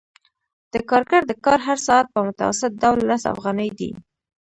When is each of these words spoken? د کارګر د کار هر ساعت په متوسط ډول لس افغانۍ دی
د 0.73 0.75
کارګر 0.89 1.21
د 1.27 1.31
کار 1.45 1.59
هر 1.67 1.77
ساعت 1.87 2.05
په 2.13 2.19
متوسط 2.27 2.71
ډول 2.83 2.99
لس 3.09 3.23
افغانۍ 3.33 3.69
دی 3.79 3.91